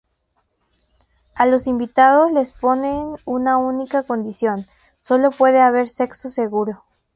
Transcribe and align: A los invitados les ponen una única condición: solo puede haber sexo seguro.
A 1.35 1.45
los 1.45 1.67
invitados 1.67 2.31
les 2.31 2.49
ponen 2.51 3.17
una 3.23 3.57
única 3.57 4.01
condición: 4.01 4.65
solo 4.97 5.29
puede 5.29 5.61
haber 5.61 5.89
sexo 5.89 6.31
seguro. 6.31 6.83